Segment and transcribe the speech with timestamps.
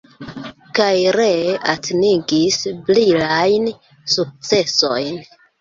[0.79, 2.57] Kaj ree atingis
[2.89, 3.71] brilajn
[4.15, 5.25] sukcesojn.